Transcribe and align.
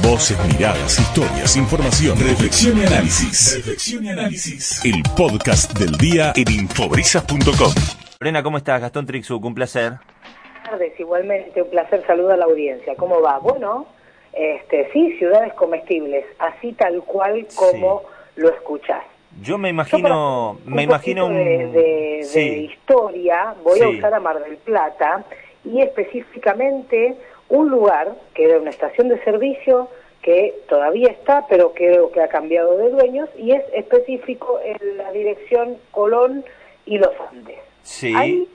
Voces, 0.00 0.38
miradas, 0.46 0.98
historias, 0.98 1.56
información, 1.56 2.16
reflexión 2.18 2.78
y 2.78 2.86
análisis. 2.86 3.56
Reflexión 3.56 4.04
y 4.04 4.08
análisis. 4.08 4.82
El 4.84 5.02
podcast 5.16 5.78
del 5.78 5.92
día 5.98 6.32
en 6.34 6.50
infobrisas.com. 6.50 7.72
Lorena, 8.18 8.42
¿cómo 8.42 8.56
estás? 8.56 8.80
Gastón 8.80 9.04
Trixuc, 9.04 9.44
un 9.44 9.54
placer. 9.54 9.92
Buenas 9.92 10.70
tardes, 10.70 10.98
igualmente, 10.98 11.60
un 11.60 11.70
placer 11.70 12.02
saludar 12.06 12.34
a 12.34 12.36
la 12.38 12.44
audiencia. 12.46 12.94
¿Cómo 12.96 13.20
va? 13.20 13.38
Bueno, 13.38 13.86
este, 14.32 14.90
sí, 14.92 15.16
ciudades 15.18 15.52
comestibles, 15.54 16.24
así 16.38 16.72
tal 16.72 17.02
cual 17.02 17.46
como 17.54 18.02
lo 18.36 18.48
escuchás. 18.48 19.02
Yo 19.42 19.58
me 19.58 19.68
imagino, 19.68 20.58
Yo, 20.64 20.70
me 20.70 20.82
imagino 20.84 21.26
un... 21.26 21.34
de, 21.34 21.44
de, 21.44 21.70
de 21.72 22.22
sí. 22.24 22.70
historia, 22.72 23.54
voy 23.62 23.80
a 23.80 23.88
usar 23.88 24.14
a 24.14 24.20
Mar 24.20 24.42
del 24.42 24.56
Plata 24.56 25.24
y 25.64 25.80
específicamente 25.80 27.16
un 27.52 27.68
lugar 27.68 28.14
que 28.32 28.44
era 28.44 28.58
una 28.58 28.70
estación 28.70 29.08
de 29.08 29.22
servicio 29.24 29.88
que 30.22 30.54
todavía 30.68 31.08
está, 31.08 31.46
pero 31.48 31.74
creo 31.74 32.10
que 32.10 32.22
ha 32.22 32.28
cambiado 32.28 32.78
de 32.78 32.88
dueños 32.90 33.28
y 33.36 33.52
es 33.52 33.62
específico 33.74 34.58
en 34.64 34.96
la 34.96 35.12
dirección 35.12 35.76
Colón 35.90 36.44
y 36.86 36.96
Los 36.96 37.12
Andes. 37.30 37.58
Sí. 37.82 38.14
Ahí 38.16 38.48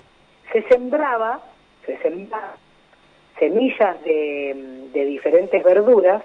se 0.52 0.64
sembraba, 0.64 1.41
se 1.86 1.96
sembraba 2.00 2.55
semillas 3.38 4.04
de, 4.04 4.90
de 4.94 5.05
diferentes 5.05 5.64
verduras 5.64 6.24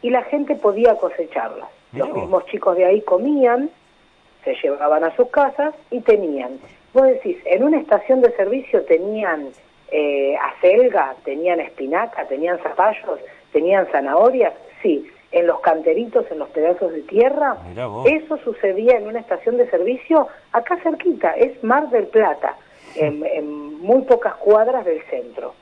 y 0.00 0.10
la 0.10 0.22
gente 0.22 0.54
podía 0.54 0.94
cosecharlas. 0.94 1.68
Los 1.92 2.08
mismos 2.12 2.46
chicos 2.46 2.76
de 2.76 2.84
ahí 2.84 3.00
comían, 3.02 3.68
se 4.44 4.54
llevaban 4.62 5.02
a 5.02 5.14
sus 5.16 5.28
casas 5.28 5.74
y 5.90 6.00
tenían. 6.00 6.60
Vos 6.94 7.04
decís, 7.08 7.36
en 7.46 7.64
una 7.64 7.80
estación 7.80 8.20
de 8.20 8.30
servicio 8.36 8.84
tenían 8.84 9.48
eh, 9.94 10.34
acelga, 10.36 11.14
tenían 11.22 11.60
espinaca, 11.60 12.26
tenían 12.26 12.58
zapallos, 12.62 13.20
tenían 13.52 13.86
zanahorias, 13.92 14.54
sí. 14.82 15.06
En 15.30 15.46
los 15.46 15.60
canteritos, 15.60 16.30
en 16.30 16.38
los 16.38 16.48
pedazos 16.50 16.92
de 16.92 17.02
tierra, 17.02 17.56
eso 18.04 18.36
sucedía 18.38 18.98
en 18.98 19.06
una 19.06 19.20
estación 19.20 19.56
de 19.56 19.68
servicio 19.70 20.28
acá 20.52 20.78
cerquita, 20.82 21.32
es 21.32 21.62
Mar 21.62 21.88
del 21.88 22.06
Plata, 22.06 22.56
en, 22.96 23.24
en 23.32 23.80
muy 23.80 24.02
pocas 24.02 24.34
cuadras 24.34 24.84
del 24.84 25.02
centro. 25.04 25.54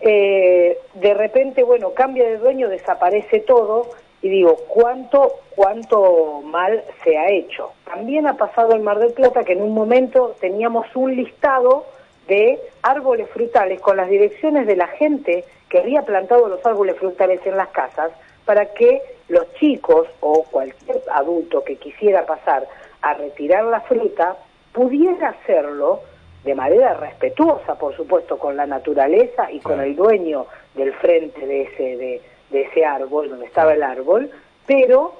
Eh, 0.00 0.78
de 0.94 1.14
repente, 1.14 1.62
bueno, 1.62 1.92
cambia 1.94 2.28
de 2.28 2.38
dueño, 2.38 2.68
desaparece 2.68 3.40
todo 3.40 3.88
y 4.22 4.28
digo, 4.28 4.56
¿cuánto, 4.68 5.40
cuánto 5.56 6.42
mal 6.44 6.84
se 7.02 7.16
ha 7.16 7.30
hecho? 7.30 7.72
También 7.84 8.26
ha 8.26 8.36
pasado 8.36 8.74
en 8.74 8.82
Mar 8.82 8.98
del 8.98 9.14
Plata 9.14 9.44
que 9.44 9.54
en 9.54 9.62
un 9.62 9.72
momento 9.72 10.34
teníamos 10.40 10.86
un 10.94 11.16
listado 11.16 11.86
de 12.30 12.60
árboles 12.82 13.28
frutales 13.30 13.80
con 13.80 13.96
las 13.96 14.08
direcciones 14.08 14.66
de 14.68 14.76
la 14.76 14.86
gente 14.86 15.44
que 15.68 15.78
había 15.80 16.02
plantado 16.02 16.48
los 16.48 16.64
árboles 16.64 16.96
frutales 16.96 17.40
en 17.44 17.56
las 17.56 17.68
casas 17.70 18.12
para 18.44 18.66
que 18.72 19.02
los 19.28 19.52
chicos 19.54 20.06
o 20.20 20.44
cualquier 20.44 21.00
adulto 21.12 21.64
que 21.64 21.74
quisiera 21.76 22.24
pasar 22.26 22.66
a 23.02 23.14
retirar 23.14 23.64
la 23.64 23.80
fruta 23.80 24.36
pudiera 24.72 25.30
hacerlo 25.30 26.02
de 26.44 26.54
manera 26.54 26.94
respetuosa, 26.94 27.74
por 27.74 27.96
supuesto, 27.96 28.38
con 28.38 28.56
la 28.56 28.66
naturaleza 28.66 29.50
y 29.50 29.58
con 29.58 29.74
Claro. 29.74 29.88
el 29.88 29.96
dueño 29.96 30.46
del 30.74 30.92
frente 30.94 31.44
de 31.44 31.62
ese, 31.62 31.96
de, 31.96 32.22
de 32.50 32.60
ese 32.62 32.84
árbol, 32.84 33.28
donde 33.28 33.46
estaba 33.46 33.74
el 33.74 33.82
árbol, 33.82 34.30
pero 34.66 35.14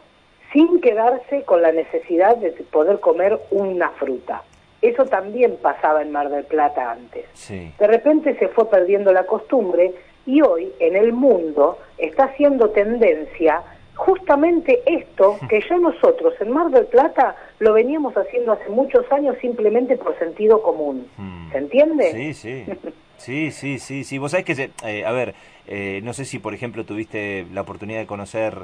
sin 0.52 0.80
quedarse 0.80 1.42
con 1.42 1.60
la 1.60 1.72
necesidad 1.72 2.36
de 2.36 2.52
poder 2.70 3.00
comer 3.00 3.38
una 3.50 3.90
fruta. 3.90 4.42
Eso 4.82 5.04
también 5.04 5.56
pasaba 5.60 6.02
en 6.02 6.10
Mar 6.10 6.30
del 6.30 6.44
Plata 6.44 6.92
antes. 6.92 7.26
Sí. 7.34 7.72
De 7.78 7.86
repente 7.86 8.38
se 8.38 8.48
fue 8.48 8.68
perdiendo 8.70 9.12
la 9.12 9.26
costumbre 9.26 9.92
y 10.26 10.42
hoy 10.42 10.72
en 10.78 10.96
el 10.96 11.12
mundo 11.12 11.78
está 11.98 12.24
haciendo 12.24 12.70
tendencia 12.70 13.62
justamente 13.94 14.82
esto 14.86 15.36
que 15.48 15.60
ya 15.68 15.76
nosotros 15.76 16.34
en 16.40 16.50
Mar 16.50 16.70
del 16.70 16.86
Plata 16.86 17.36
lo 17.58 17.74
veníamos 17.74 18.14
haciendo 18.16 18.52
hace 18.52 18.68
muchos 18.70 19.10
años 19.12 19.36
simplemente 19.40 19.96
por 19.96 20.18
sentido 20.18 20.62
común. 20.62 21.06
Mm. 21.18 21.52
¿Se 21.52 21.58
entiende? 21.58 22.12
Sí, 22.12 22.34
sí. 22.34 22.66
Sí, 23.20 23.50
sí, 23.50 23.78
sí, 23.78 24.02
sí. 24.04 24.16
Vos 24.18 24.30
sabés 24.30 24.46
que, 24.46 24.54
se- 24.54 24.70
eh, 24.84 25.04
a 25.04 25.12
ver, 25.12 25.34
eh, 25.66 26.00
no 26.02 26.12
sé 26.14 26.24
si, 26.24 26.38
por 26.38 26.54
ejemplo, 26.54 26.84
tuviste 26.84 27.44
la 27.52 27.60
oportunidad 27.60 28.00
de 28.00 28.06
conocer 28.06 28.54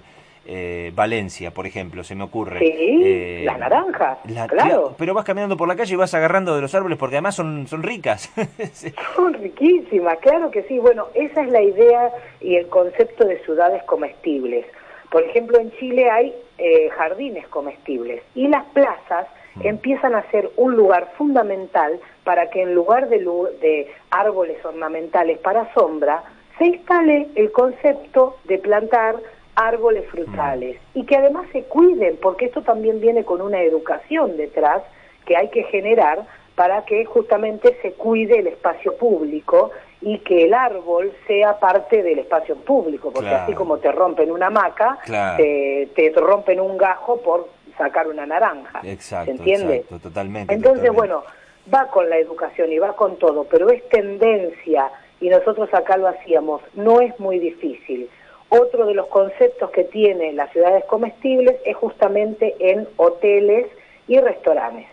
eh, 0.48 0.92
Valencia, 0.94 1.50
por 1.50 1.66
ejemplo, 1.66 2.02
se 2.04 2.14
me 2.14 2.24
ocurre. 2.24 2.60
Sí, 2.60 2.72
Eh, 3.04 3.42
las 3.44 3.58
naranjas, 3.58 4.18
la- 4.28 4.46
claro. 4.46 4.94
Pero 4.96 5.12
vas 5.12 5.24
caminando 5.24 5.56
por 5.56 5.66
la 5.68 5.76
calle 5.76 5.92
y 5.92 5.96
vas 5.96 6.14
agarrando 6.14 6.54
de 6.54 6.62
los 6.62 6.74
árboles 6.74 6.96
porque 6.98 7.16
además 7.16 7.34
son, 7.34 7.66
son 7.66 7.82
ricas. 7.82 8.32
Sí. 8.72 8.94
Son 9.14 9.34
riquísimas, 9.34 10.18
claro 10.20 10.50
que 10.50 10.62
sí. 10.62 10.78
Bueno, 10.78 11.08
esa 11.14 11.42
es 11.42 11.50
la 11.50 11.60
idea 11.62 12.10
y 12.40 12.54
el 12.56 12.68
concepto 12.68 13.26
de 13.26 13.38
ciudades 13.44 13.82
comestibles. 13.82 14.64
Por 15.10 15.22
ejemplo, 15.24 15.58
en 15.58 15.70
Chile 15.78 16.08
hay 16.10 16.32
eh, 16.58 16.88
jardines 16.96 17.46
comestibles 17.48 18.22
y 18.34 18.48
las 18.48 18.64
plazas 18.66 19.26
empiezan 19.60 20.14
a 20.14 20.28
ser 20.30 20.50
un 20.56 20.74
lugar 20.76 21.12
fundamental 21.16 21.98
para 22.24 22.50
que 22.50 22.62
en 22.62 22.74
lugar 22.74 23.08
de, 23.08 23.18
de 23.18 23.90
árboles 24.10 24.64
ornamentales 24.64 25.38
para 25.38 25.72
sombra, 25.74 26.22
se 26.58 26.66
instale 26.66 27.28
el 27.34 27.52
concepto 27.52 28.36
de 28.44 28.58
plantar 28.58 29.16
árboles 29.54 30.06
frutales 30.10 30.78
y 30.94 31.04
que 31.06 31.16
además 31.16 31.46
se 31.52 31.64
cuiden, 31.64 32.18
porque 32.20 32.46
esto 32.46 32.62
también 32.62 33.00
viene 33.00 33.24
con 33.24 33.40
una 33.40 33.60
educación 33.62 34.36
detrás 34.36 34.82
que 35.24 35.36
hay 35.36 35.48
que 35.48 35.64
generar 35.64 36.26
para 36.54 36.84
que 36.84 37.04
justamente 37.04 37.76
se 37.82 37.92
cuide 37.92 38.38
el 38.38 38.46
espacio 38.46 38.96
público 38.96 39.70
y 40.00 40.18
que 40.20 40.44
el 40.44 40.54
árbol 40.54 41.12
sea 41.26 41.58
parte 41.58 42.02
del 42.02 42.18
espacio 42.18 42.56
público, 42.56 43.10
porque 43.12 43.28
Claro. 43.30 43.44
así 43.44 43.54
como 43.54 43.78
te 43.78 43.90
rompen 43.92 44.30
una 44.30 44.46
hamaca, 44.46 44.98
Claro. 45.04 45.36
te, 45.38 45.88
te 45.94 46.12
rompen 46.16 46.60
un 46.60 46.76
gajo 46.76 47.20
por 47.22 47.48
sacar 47.76 48.08
una 48.08 48.26
naranja. 48.26 48.80
Exacto, 48.84 49.26
¿Se 49.26 49.38
entiende? 49.38 49.76
exacto, 49.76 50.08
totalmente. 50.08 50.54
Entonces, 50.54 50.86
totalmente. 50.88 51.14
bueno, 51.14 51.24
va 51.72 51.88
con 51.88 52.08
la 52.08 52.16
educación 52.18 52.72
y 52.72 52.78
va 52.78 52.94
con 52.94 53.18
todo, 53.18 53.44
pero 53.44 53.70
es 53.70 53.88
tendencia 53.88 54.90
y 55.20 55.28
nosotros 55.28 55.72
acá 55.72 55.96
lo 55.96 56.08
hacíamos, 56.08 56.62
no 56.74 57.00
es 57.00 57.18
muy 57.18 57.38
difícil. 57.38 58.08
Otro 58.48 58.86
de 58.86 58.94
los 58.94 59.06
conceptos 59.06 59.70
que 59.70 59.84
tiene 59.84 60.32
las 60.32 60.52
ciudades 60.52 60.84
comestibles 60.84 61.56
es 61.64 61.76
justamente 61.76 62.54
en 62.60 62.86
hoteles 62.96 63.66
y 64.06 64.20
restaurantes, 64.20 64.86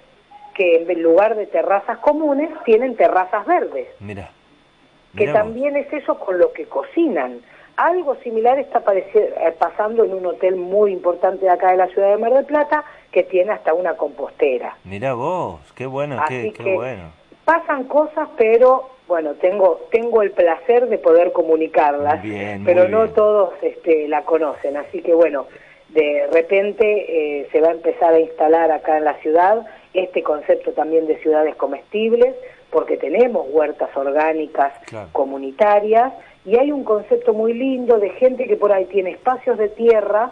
que 0.56 0.78
en 0.78 1.04
lugar 1.04 1.36
de 1.36 1.46
terrazas 1.46 2.00
comunes 2.00 2.50
tienen 2.66 2.96
terrazas 2.96 3.46
verdes, 3.46 3.88
Mira. 4.00 4.32
que 5.16 5.28
también 5.28 5.76
es 5.76 5.92
eso 5.94 6.18
con 6.18 6.40
lo 6.40 6.52
que 6.54 6.66
cocinan. 6.66 7.42
Algo 7.76 8.16
similar 8.18 8.60
está 8.60 8.84
eh, 8.94 9.56
pasando 9.58 10.04
en 10.04 10.14
un 10.14 10.26
hotel 10.28 10.56
muy 10.58 10.92
importante 10.92 11.46
de 11.46 11.52
acá 11.52 11.72
de 11.72 11.78
la 11.78 11.88
ciudad 11.88 12.10
de 12.12 12.18
Mar 12.18 12.32
del 12.34 12.46
Plata, 12.46 12.84
que 13.12 13.24
tiene 13.24 13.52
hasta 13.52 13.74
una 13.74 13.96
compostera. 13.96 14.78
Mirá 14.84 15.14
vos, 15.16 15.60
qué 15.76 15.88
bueno, 15.88 16.20
Así 16.22 16.52
qué, 16.52 16.54
qué 16.54 16.64
que 16.64 16.76
bueno. 16.76 17.12
pasan 17.46 17.86
cosas, 17.86 18.30
pero 18.38 18.90
bueno, 19.08 19.34
tengo 19.36 19.82
tengo 19.92 20.22
el 20.22 20.32
placer 20.32 20.88
de 20.88 20.98
poder 21.00 21.32
comunicarlas, 21.32 22.22
Bien, 22.22 22.64
pero 22.64 22.88
no 22.88 23.02
bien. 23.04 23.14
todos 23.16 23.54
este, 23.64 24.08
la 24.08 24.22
conocen, 24.24 24.78
así 24.78 25.02
que 25.02 25.14
bueno, 25.16 25.48
de 25.90 26.28
repente 26.32 26.86
eh, 27.42 27.48
se 27.52 27.60
va 27.60 27.70
a 27.70 27.74
empezar 27.74 28.14
a 28.14 28.20
instalar 28.20 28.72
acá 28.72 28.98
en 28.98 29.04
la 29.06 29.16
ciudad 29.16 29.66
este 29.94 30.22
concepto 30.24 30.72
también 30.74 31.06
de 31.08 31.18
ciudades 31.22 31.56
comestibles, 31.56 32.36
porque 32.72 32.98
tenemos 32.98 33.48
huertas 33.50 33.90
orgánicas 33.96 34.74
Claro. 34.86 35.10
comunitarias 35.12 36.14
y 36.46 36.58
hay 36.58 36.72
un 36.72 36.84
concepto 36.84 37.34
muy 37.34 37.54
lindo 37.54 38.00
de 38.00 38.10
gente 38.12 38.46
que 38.48 38.58
por 38.58 38.72
ahí 38.72 38.86
tiene 38.86 39.12
espacios 39.12 39.58
de 39.58 39.70
tierra 39.70 40.32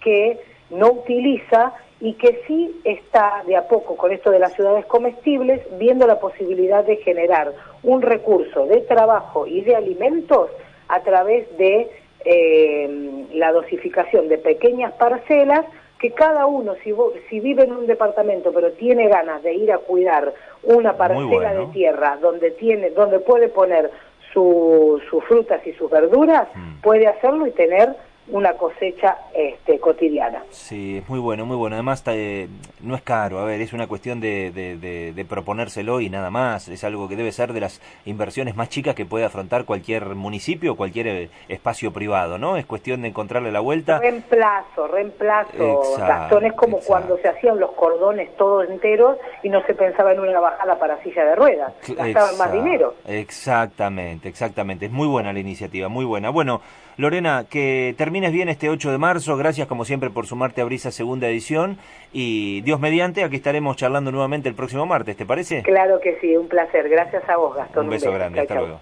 que 0.00 0.40
no 0.70 0.92
utiliza 0.92 1.74
y 2.00 2.14
que 2.14 2.42
sí 2.46 2.80
está 2.84 3.42
de 3.46 3.56
a 3.56 3.66
poco 3.66 3.96
con 3.96 4.12
esto 4.12 4.30
de 4.30 4.38
las 4.38 4.52
ciudades 4.54 4.86
comestibles 4.86 5.60
viendo 5.78 6.06
la 6.06 6.20
posibilidad 6.20 6.84
de 6.84 6.96
generar 6.96 7.52
un 7.82 8.02
recurso 8.02 8.66
de 8.66 8.80
trabajo 8.82 9.46
y 9.46 9.62
de 9.62 9.74
alimentos 9.74 10.50
a 10.88 11.00
través 11.00 11.56
de 11.56 11.90
eh, 12.24 13.24
la 13.34 13.52
dosificación 13.52 14.28
de 14.28 14.38
pequeñas 14.38 14.92
parcelas 14.94 15.64
que 15.98 16.12
cada 16.12 16.46
uno, 16.46 16.74
si, 16.84 16.94
si 17.28 17.40
vive 17.40 17.64
en 17.64 17.72
un 17.72 17.86
departamento 17.86 18.52
pero 18.52 18.72
tiene 18.72 19.08
ganas 19.08 19.42
de 19.42 19.54
ir 19.54 19.72
a 19.72 19.78
cuidar 19.78 20.32
una 20.62 20.96
parcela 20.96 21.26
bueno. 21.26 21.66
de 21.66 21.72
tierra 21.72 22.18
donde 22.20 22.52
tiene, 22.52 22.90
donde 22.90 23.18
puede 23.18 23.48
poner 23.48 23.90
su- 24.32 25.00
sus 25.10 25.24
frutas 25.24 25.66
y 25.66 25.72
sus 25.74 25.90
verduras, 25.90 26.48
Mm. 26.54 26.80
puede 26.82 27.06
hacerlo 27.06 27.46
y 27.46 27.50
tener 27.52 27.94
una 28.30 28.52
cosecha 28.54 29.16
este, 29.34 29.78
cotidiana. 29.78 30.42
Sí, 30.50 30.98
es 30.98 31.08
muy 31.08 31.18
bueno, 31.18 31.46
muy 31.46 31.56
bueno. 31.56 31.76
Además, 31.76 32.02
eh, 32.06 32.48
no 32.82 32.94
es 32.94 33.02
caro. 33.02 33.38
A 33.38 33.44
ver, 33.44 33.60
es 33.60 33.72
una 33.72 33.86
cuestión 33.86 34.20
de, 34.20 34.50
de, 34.50 34.76
de- 34.76 35.12
de 35.12 35.24
proponérselo 35.24 36.00
y 36.00 36.10
nada 36.10 36.30
más. 36.30 36.68
Es 36.68 36.84
algo 36.84 37.08
que 37.08 37.16
debe 37.16 37.32
ser 37.32 37.52
de 37.52 37.60
las 37.60 37.80
inversiones 38.04 38.56
más 38.56 38.68
chicas 38.68 38.94
que 38.94 39.06
puede 39.06 39.24
afrontar 39.24 39.64
cualquier 39.64 40.14
municipio 40.14 40.72
o 40.72 40.76
cualquier 40.76 41.06
eh, 41.08 41.30
espacio 41.48 41.92
privado, 41.92 42.38
¿no? 42.38 42.56
Es 42.56 42.66
cuestión 42.66 43.02
de 43.02 43.08
encontrarle 43.08 43.50
la 43.52 43.60
vuelta. 43.60 43.98
Reemplazo, 43.98 44.86
reemplazo, 44.88 45.50
Exacto, 45.52 45.98
Gastón, 46.06 46.44
es 46.46 46.52
como 46.52 46.78
exacto. 46.78 46.86
cuando 46.92 47.18
se 47.18 47.28
hacían 47.28 47.58
los 47.58 47.72
cordones 47.72 48.36
todos 48.36 48.68
enteros 48.68 49.16
y 49.42 49.48
no 49.48 49.64
se 49.66 49.74
pensaba 49.74 50.12
en 50.12 50.20
una 50.20 50.38
bajada 50.40 50.78
para 50.78 51.02
silla 51.02 51.24
de 51.24 51.34
ruedas, 51.34 51.72
gastaban 51.96 52.36
más 52.38 52.52
dinero. 52.52 52.94
Exactamente, 53.06 54.28
exactamente. 54.28 54.86
Es 54.86 54.92
muy 54.92 55.06
buena 55.06 55.32
la 55.32 55.38
iniciativa, 55.38 55.88
muy 55.88 56.04
buena. 56.04 56.30
Bueno, 56.30 56.60
Lorena, 56.96 57.44
que 57.48 57.94
termines 58.18 58.34
bien 58.34 58.48
este 58.48 58.68
8 58.68 58.90
de 58.90 58.98
marzo, 58.98 59.36
gracias 59.36 59.68
como 59.68 59.84
siempre 59.84 60.10
por 60.10 60.26
sumarte 60.26 60.60
a 60.60 60.64
Brisa 60.64 60.90
segunda 60.90 61.28
edición 61.28 61.78
y 62.12 62.62
Dios 62.62 62.80
mediante, 62.80 63.22
aquí 63.22 63.36
estaremos 63.36 63.76
charlando 63.76 64.10
nuevamente 64.10 64.48
el 64.48 64.56
próximo 64.56 64.86
martes, 64.86 65.16
¿te 65.16 65.24
parece? 65.24 65.62
Claro 65.62 66.00
que 66.00 66.18
sí, 66.20 66.36
un 66.36 66.48
placer, 66.48 66.88
gracias 66.88 67.22
a 67.28 67.36
vos 67.36 67.54
Gastón. 67.54 67.84
Un 67.84 67.90
beso, 67.90 68.10
grande, 68.10 68.40
hasta 68.40 68.54
luego. 68.56 68.80